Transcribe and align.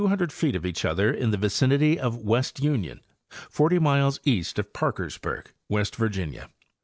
to 0.01 0.05
be 0.05 0.05
within 0.07 0.17
200 0.17 0.33
feet 0.33 0.55
of 0.55 0.65
each 0.65 0.83
other 0.83 1.13
in 1.13 1.29
the 1.29 1.37
vicinity 1.37 1.99
of 1.99 2.23
West 2.23 2.59
Union, 2.59 3.01
forty 3.29 3.77
miles 3.77 4.19
east 4.25 4.57
of 4.57 4.73
Parkersburg, 4.73 5.53
West 5.69 5.95
Virginia. 5.95 6.49